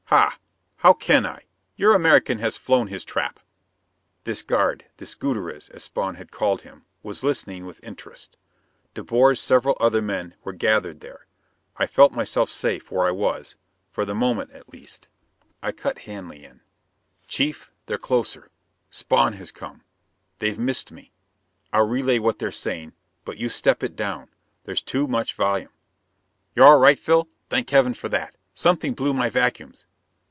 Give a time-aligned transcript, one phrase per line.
[0.13, 0.37] "Hah!
[0.79, 1.45] How can I?
[1.77, 3.39] Your American has flown his trap."
[4.25, 8.35] This guard this Gutierrez, as Spawn had called him was listening with interest.
[8.93, 11.27] De Boer's several other men were gathered there.
[11.77, 13.55] I felt myself safe where I was,
[13.89, 15.07] for the moment at least.
[15.63, 16.59] I cut Hanley in.
[17.25, 18.51] "Chief, they're closer!
[18.89, 19.81] Spawn has come!
[20.39, 21.13] They've missed me!
[21.71, 22.91] I'll relay what they're saying,
[23.23, 24.27] but you step it down;
[24.65, 25.71] there's too much volume."
[26.53, 27.29] "You're all right, Phil?
[27.49, 28.35] Thank Heaven for that!
[28.53, 29.85] Something blew my vacuums."